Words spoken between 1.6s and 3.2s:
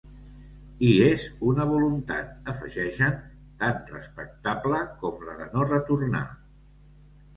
voluntat, afegeixen,